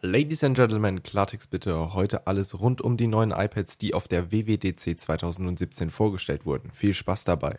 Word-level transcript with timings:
Ladies 0.00 0.44
and 0.44 0.54
Gentlemen, 0.54 1.02
Klartext 1.02 1.50
bitte. 1.50 1.92
Heute 1.92 2.28
alles 2.28 2.60
rund 2.60 2.80
um 2.80 2.96
die 2.96 3.08
neuen 3.08 3.32
iPads, 3.32 3.78
die 3.78 3.94
auf 3.94 4.06
der 4.06 4.30
WWDC 4.30 4.96
2017 4.96 5.90
vorgestellt 5.90 6.46
wurden. 6.46 6.70
Viel 6.70 6.94
Spaß 6.94 7.24
dabei. 7.24 7.58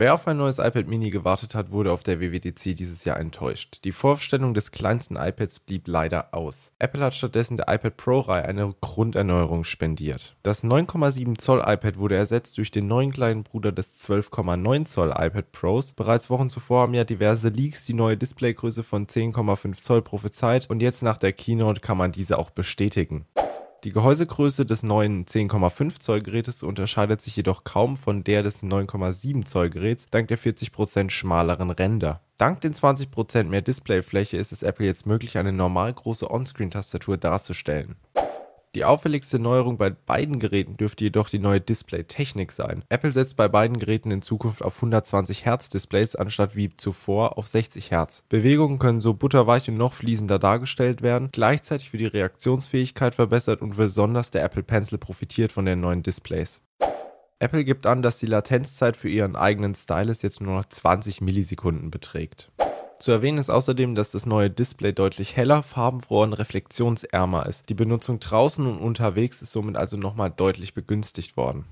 Wer 0.00 0.14
auf 0.14 0.28
ein 0.28 0.36
neues 0.36 0.58
iPad 0.58 0.86
Mini 0.86 1.10
gewartet 1.10 1.56
hat, 1.56 1.72
wurde 1.72 1.90
auf 1.90 2.04
der 2.04 2.20
WWDC 2.20 2.76
dieses 2.76 3.04
Jahr 3.04 3.18
enttäuscht. 3.18 3.80
Die 3.82 3.90
Vorstellung 3.90 4.54
des 4.54 4.70
kleinsten 4.70 5.16
iPads 5.16 5.58
blieb 5.58 5.88
leider 5.88 6.32
aus. 6.32 6.70
Apple 6.78 7.02
hat 7.02 7.16
stattdessen 7.16 7.56
der 7.56 7.66
iPad 7.68 7.96
Pro-Reihe 7.96 8.44
eine 8.44 8.72
Grunderneuerung 8.80 9.64
spendiert. 9.64 10.36
Das 10.44 10.62
9,7 10.62 11.36
Zoll 11.38 11.64
iPad 11.66 11.98
wurde 11.98 12.14
ersetzt 12.14 12.58
durch 12.58 12.70
den 12.70 12.86
neuen 12.86 13.10
kleinen 13.10 13.42
Bruder 13.42 13.72
des 13.72 13.96
12,9 13.96 14.84
Zoll 14.84 15.12
iPad 15.18 15.50
Pros. 15.50 15.94
Bereits 15.94 16.30
Wochen 16.30 16.48
zuvor 16.48 16.82
haben 16.82 16.94
ja 16.94 17.02
diverse 17.02 17.48
Leaks 17.48 17.84
die 17.84 17.94
neue 17.94 18.16
Displaygröße 18.16 18.84
von 18.84 19.08
10,5 19.08 19.82
Zoll 19.82 20.02
prophezeit 20.02 20.70
und 20.70 20.80
jetzt 20.80 21.02
nach 21.02 21.18
der 21.18 21.32
Keynote 21.32 21.80
kann 21.80 21.98
man 21.98 22.12
diese 22.12 22.38
auch 22.38 22.50
bestätigen. 22.50 23.26
Die 23.84 23.92
Gehäusegröße 23.92 24.66
des 24.66 24.82
neuen 24.82 25.24
10,5 25.24 26.00
Zoll 26.00 26.20
Gerätes 26.20 26.64
unterscheidet 26.64 27.22
sich 27.22 27.36
jedoch 27.36 27.62
kaum 27.62 27.96
von 27.96 28.24
der 28.24 28.42
des 28.42 28.64
9,7 28.64 29.44
Zoll 29.44 29.70
Geräts 29.70 30.06
dank 30.10 30.26
der 30.26 30.38
40% 30.38 31.10
schmaleren 31.10 31.70
Ränder. 31.70 32.20
Dank 32.38 32.60
den 32.60 32.74
20% 32.74 33.44
mehr 33.44 33.62
Displayfläche 33.62 34.36
ist 34.36 34.50
es 34.50 34.64
Apple 34.64 34.86
jetzt 34.86 35.06
möglich, 35.06 35.38
eine 35.38 35.52
normal 35.52 35.92
große 35.92 36.28
Onscreen-Tastatur 36.28 37.18
darzustellen. 37.18 37.94
Die 38.74 38.84
auffälligste 38.84 39.38
Neuerung 39.38 39.78
bei 39.78 39.88
beiden 39.88 40.38
Geräten 40.38 40.76
dürfte 40.76 41.04
jedoch 41.04 41.30
die 41.30 41.38
neue 41.38 41.60
Display-Technik 41.60 42.52
sein. 42.52 42.84
Apple 42.90 43.12
setzt 43.12 43.36
bei 43.36 43.48
beiden 43.48 43.78
Geräten 43.78 44.10
in 44.10 44.20
Zukunft 44.20 44.62
auf 44.62 44.76
120 44.76 45.46
Hertz 45.46 45.70
Displays 45.70 46.14
anstatt 46.14 46.54
wie 46.54 46.74
zuvor 46.76 47.38
auf 47.38 47.48
60 47.48 47.90
Hertz. 47.90 48.24
Bewegungen 48.28 48.78
können 48.78 49.00
so 49.00 49.14
butterweich 49.14 49.70
und 49.70 49.78
noch 49.78 49.94
fließender 49.94 50.38
dargestellt 50.38 51.00
werden, 51.00 51.30
gleichzeitig 51.32 51.92
wird 51.94 52.02
die 52.02 52.18
Reaktionsfähigkeit 52.18 53.14
verbessert 53.14 53.62
und 53.62 53.76
besonders 53.76 54.30
der 54.30 54.44
Apple 54.44 54.62
Pencil 54.62 54.98
profitiert 54.98 55.50
von 55.50 55.64
den 55.64 55.80
neuen 55.80 56.02
Displays. 56.02 56.60
Apple 57.38 57.64
gibt 57.64 57.86
an, 57.86 58.02
dass 58.02 58.18
die 58.18 58.26
Latenzzeit 58.26 58.96
für 58.96 59.08
ihren 59.08 59.36
eigenen 59.36 59.74
Stylus 59.74 60.22
jetzt 60.22 60.40
nur 60.40 60.54
noch 60.54 60.64
20 60.66 61.20
Millisekunden 61.20 61.90
beträgt. 61.90 62.50
Zu 63.00 63.12
erwähnen 63.12 63.38
ist 63.38 63.48
außerdem, 63.48 63.94
dass 63.94 64.10
das 64.10 64.26
neue 64.26 64.50
Display 64.50 64.92
deutlich 64.92 65.36
heller, 65.36 65.62
farbenfroher 65.62 66.24
und 66.24 66.32
reflektionsärmer 66.32 67.46
ist. 67.46 67.68
Die 67.68 67.74
Benutzung 67.74 68.18
draußen 68.18 68.66
und 68.66 68.78
unterwegs 68.78 69.40
ist 69.40 69.52
somit 69.52 69.76
also 69.76 69.96
nochmal 69.96 70.32
deutlich 70.36 70.74
begünstigt 70.74 71.36
worden. 71.36 71.64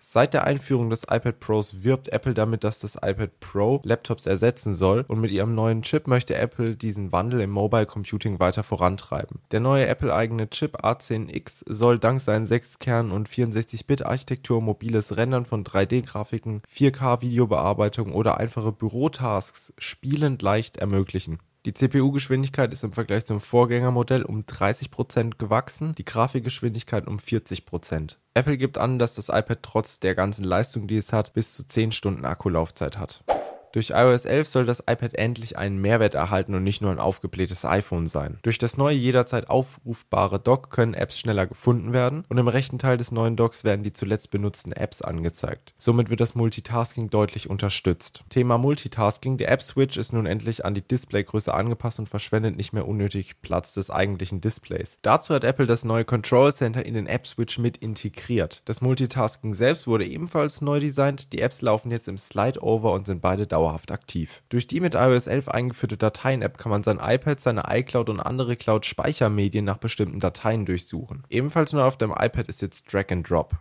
Seit 0.00 0.32
der 0.32 0.44
Einführung 0.44 0.90
des 0.90 1.02
iPad 1.02 1.40
Pros 1.40 1.82
wirbt 1.82 2.08
Apple 2.10 2.32
damit, 2.32 2.62
dass 2.62 2.78
das 2.78 2.94
iPad 2.94 3.40
Pro 3.40 3.80
Laptops 3.84 4.26
ersetzen 4.26 4.72
soll 4.72 5.04
und 5.08 5.20
mit 5.20 5.32
ihrem 5.32 5.56
neuen 5.56 5.82
Chip 5.82 6.06
möchte 6.06 6.36
Apple 6.36 6.76
diesen 6.76 7.10
Wandel 7.10 7.40
im 7.40 7.50
Mobile 7.50 7.84
Computing 7.84 8.38
weiter 8.38 8.62
vorantreiben. 8.62 9.40
Der 9.50 9.58
neue 9.58 9.86
Apple-eigene 9.86 10.50
Chip 10.50 10.84
A10X 10.84 11.64
soll 11.66 11.98
dank 11.98 12.20
seinen 12.20 12.46
6 12.46 12.78
Kernen 12.78 13.10
und 13.10 13.28
64-Bit-Architektur 13.28 14.62
mobiles 14.62 15.16
Rendern 15.16 15.44
von 15.44 15.64
3D-Grafiken, 15.64 16.62
4K-Videobearbeitung 16.72 18.12
oder 18.12 18.38
einfache 18.38 18.70
Bürotasks 18.70 19.72
spielend 19.78 20.42
leicht 20.42 20.76
ermöglichen. 20.76 21.40
Die 21.66 21.74
CPU-Geschwindigkeit 21.74 22.72
ist 22.72 22.84
im 22.84 22.92
Vergleich 22.92 23.26
zum 23.26 23.40
Vorgängermodell 23.40 24.22
um 24.22 24.42
30% 24.42 25.38
gewachsen, 25.38 25.92
die 25.96 26.04
Grafikgeschwindigkeit 26.04 27.06
um 27.08 27.18
40%. 27.18 28.16
Apple 28.34 28.56
gibt 28.56 28.78
an, 28.78 29.00
dass 29.00 29.14
das 29.16 29.28
iPad 29.28 29.58
trotz 29.62 29.98
der 29.98 30.14
ganzen 30.14 30.44
Leistung, 30.44 30.86
die 30.86 30.96
es 30.96 31.12
hat, 31.12 31.32
bis 31.32 31.54
zu 31.54 31.66
10 31.66 31.90
Stunden 31.90 32.24
Akkulaufzeit 32.24 32.96
hat. 32.96 33.24
Durch 33.72 33.90
iOS 33.90 34.24
11 34.24 34.48
soll 34.48 34.64
das 34.64 34.80
iPad 34.80 35.14
endlich 35.14 35.58
einen 35.58 35.78
Mehrwert 35.78 36.14
erhalten 36.14 36.54
und 36.54 36.62
nicht 36.62 36.80
nur 36.80 36.90
ein 36.90 36.98
aufgeblähtes 36.98 37.64
iPhone 37.64 38.06
sein. 38.06 38.38
Durch 38.42 38.58
das 38.58 38.78
neue 38.78 38.96
jederzeit 38.96 39.50
aufrufbare 39.50 40.38
Dock 40.40 40.70
können 40.70 40.94
Apps 40.94 41.18
schneller 41.18 41.46
gefunden 41.46 41.92
werden 41.92 42.24
und 42.28 42.38
im 42.38 42.48
rechten 42.48 42.78
Teil 42.78 42.96
des 42.96 43.12
neuen 43.12 43.36
Docks 43.36 43.64
werden 43.64 43.82
die 43.82 43.92
zuletzt 43.92 44.30
benutzten 44.30 44.72
Apps 44.72 45.02
angezeigt. 45.02 45.74
Somit 45.76 46.08
wird 46.08 46.20
das 46.20 46.34
Multitasking 46.34 47.10
deutlich 47.10 47.50
unterstützt. 47.50 48.24
Thema 48.30 48.56
Multitasking, 48.56 49.36
der 49.36 49.50
App 49.50 49.62
Switch 49.62 49.98
ist 49.98 50.12
nun 50.12 50.26
endlich 50.26 50.64
an 50.64 50.74
die 50.74 50.86
Displaygröße 50.86 51.52
angepasst 51.52 51.98
und 51.98 52.08
verschwendet 52.08 52.56
nicht 52.56 52.72
mehr 52.72 52.88
unnötig 52.88 53.42
Platz 53.42 53.74
des 53.74 53.90
eigentlichen 53.90 54.40
Displays. 54.40 54.98
Dazu 55.02 55.34
hat 55.34 55.44
Apple 55.44 55.66
das 55.66 55.84
neue 55.84 56.04
Control 56.04 56.52
Center 56.52 56.84
in 56.86 56.94
den 56.94 57.06
App 57.06 57.26
Switch 57.26 57.58
mit 57.58 57.76
integriert. 57.76 58.62
Das 58.64 58.80
Multitasking 58.80 59.52
selbst 59.52 59.86
wurde 59.86 60.06
ebenfalls 60.06 60.62
neu 60.62 60.80
designt. 60.80 61.32
Die 61.32 61.42
Apps 61.42 61.60
laufen 61.60 61.90
jetzt 61.90 62.08
im 62.08 62.16
Slide 62.16 62.62
Over 62.62 62.92
und 62.92 63.06
sind 63.06 63.20
beide 63.20 63.46
dauerhaft 63.46 63.57
aktiv. 63.90 64.42
Durch 64.48 64.66
die 64.66 64.80
mit 64.80 64.94
iOS 64.94 65.26
11 65.26 65.48
eingeführte 65.48 65.96
Dateien-App 65.96 66.58
kann 66.58 66.70
man 66.70 66.82
sein 66.82 66.98
iPad, 67.02 67.40
seine 67.40 67.64
iCloud 67.68 68.08
und 68.10 68.20
andere 68.20 68.56
Cloud-Speichermedien 68.56 69.64
nach 69.64 69.78
bestimmten 69.78 70.20
Dateien 70.20 70.66
durchsuchen. 70.66 71.24
Ebenfalls 71.28 71.72
neu 71.72 71.82
auf 71.82 71.96
dem 71.96 72.10
iPad 72.10 72.48
ist 72.48 72.62
jetzt 72.62 72.92
Drag 72.92 73.06
and 73.10 73.28
Drop. 73.28 73.56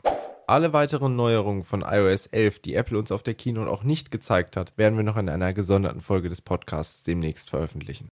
Alle 0.49 0.71
weiteren 0.71 1.17
Neuerungen 1.17 1.65
von 1.65 1.81
iOS 1.81 2.27
11, 2.27 2.59
die 2.59 2.75
Apple 2.75 2.97
uns 2.97 3.11
auf 3.11 3.21
der 3.21 3.33
Keynote 3.33 3.69
auch 3.69 3.83
nicht 3.83 4.11
gezeigt 4.11 4.55
hat, 4.55 4.71
werden 4.77 4.95
wir 4.95 5.03
noch 5.03 5.17
in 5.17 5.27
einer 5.27 5.53
gesonderten 5.53 5.99
Folge 5.99 6.29
des 6.29 6.41
Podcasts 6.41 7.03
demnächst 7.03 7.49
veröffentlichen. 7.49 8.07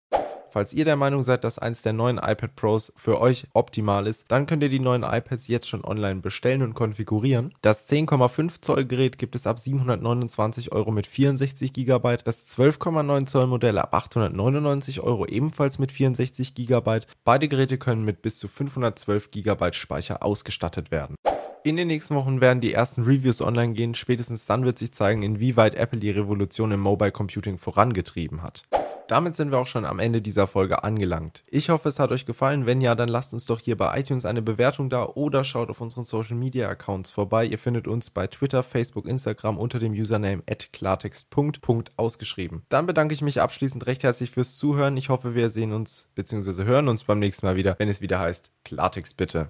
Falls 0.55 0.71
ihr 0.71 0.85
der 0.85 0.95
Meinung 0.95 1.21
seid, 1.21 1.43
dass 1.43 1.59
eins 1.59 1.81
der 1.81 1.91
neuen 1.91 2.17
iPad 2.17 2.55
Pros 2.55 2.93
für 2.95 3.19
euch 3.19 3.45
optimal 3.51 4.07
ist, 4.07 4.23
dann 4.29 4.45
könnt 4.45 4.63
ihr 4.63 4.69
die 4.69 4.79
neuen 4.79 5.03
iPads 5.03 5.49
jetzt 5.49 5.67
schon 5.67 5.83
online 5.83 6.21
bestellen 6.21 6.61
und 6.61 6.75
konfigurieren. 6.75 7.53
Das 7.61 7.89
10,5 7.89 8.61
Zoll 8.61 8.85
Gerät 8.85 9.17
gibt 9.17 9.35
es 9.35 9.47
ab 9.47 9.59
729 9.59 10.71
Euro 10.71 10.91
mit 10.91 11.07
64 11.07 11.73
GB, 11.73 12.19
das 12.23 12.47
12,9 12.57 13.25
Zoll 13.25 13.47
Modell 13.47 13.77
ab 13.77 13.93
899 13.93 15.01
Euro 15.01 15.25
ebenfalls 15.25 15.77
mit 15.77 15.91
64 15.91 16.55
GB. 16.55 17.01
Beide 17.25 17.49
Geräte 17.49 17.77
können 17.77 18.05
mit 18.05 18.21
bis 18.21 18.37
zu 18.37 18.47
512 18.47 19.31
GB 19.31 19.73
Speicher 19.73 20.23
ausgestattet 20.23 20.89
werden. 20.89 21.17
In 21.65 21.75
den 21.75 21.89
nächsten 21.89 22.15
Wochen 22.15 22.39
werden 22.39 22.61
die 22.61 22.71
ersten 22.71 23.03
Reviews 23.03 23.41
online 23.41 23.73
gehen. 23.73 23.93
Spätestens 23.93 24.45
dann 24.45 24.63
wird 24.63 24.79
sich 24.79 24.93
zeigen, 24.93 25.21
inwieweit 25.21 25.75
Apple 25.75 25.99
die 25.99 26.11
Revolution 26.11 26.71
im 26.71 26.79
Mobile 26.79 27.11
Computing 27.11 27.57
vorangetrieben 27.57 28.41
hat. 28.41 28.63
Damit 29.07 29.35
sind 29.35 29.51
wir 29.51 29.59
auch 29.59 29.67
schon 29.67 29.85
am 29.85 29.99
Ende 29.99 30.21
dieser 30.21 30.47
Folge 30.47 30.83
angelangt. 30.83 31.43
Ich 31.49 31.69
hoffe, 31.69 31.89
es 31.89 31.99
hat 31.99 32.11
euch 32.11 32.25
gefallen. 32.25 32.65
Wenn 32.65 32.81
ja, 32.81 32.95
dann 32.95 33.09
lasst 33.09 33.33
uns 33.33 33.45
doch 33.45 33.59
hier 33.59 33.77
bei 33.77 33.99
iTunes 33.99 34.25
eine 34.25 34.41
Bewertung 34.41 34.89
da 34.89 35.05
oder 35.05 35.43
schaut 35.43 35.69
auf 35.69 35.79
unseren 35.79 36.03
Social 36.03 36.35
Media 36.35 36.67
Accounts 36.69 37.11
vorbei. 37.11 37.45
Ihr 37.45 37.59
findet 37.59 37.87
uns 37.87 38.09
bei 38.09 38.25
Twitter, 38.27 38.63
Facebook, 38.63 39.05
Instagram 39.07 39.57
unter 39.57 39.79
dem 39.79 39.93
Username 39.93 40.43
klartext. 40.73 41.27
ausgeschrieben. 41.97 42.63
Dann 42.69 42.87
bedanke 42.87 43.13
ich 43.13 43.21
mich 43.21 43.41
abschließend 43.41 43.85
recht 43.85 44.03
herzlich 44.03 44.31
fürs 44.31 44.57
Zuhören. 44.57 44.97
Ich 44.97 45.09
hoffe, 45.09 45.35
wir 45.35 45.49
sehen 45.49 45.73
uns 45.73 46.07
bzw. 46.15 46.63
hören 46.63 46.87
uns 46.87 47.03
beim 47.03 47.19
nächsten 47.19 47.45
Mal 47.45 47.55
wieder, 47.55 47.75
wenn 47.77 47.89
es 47.89 48.01
wieder 48.01 48.19
heißt 48.19 48.51
Klartext 48.63 49.17
bitte. 49.17 49.49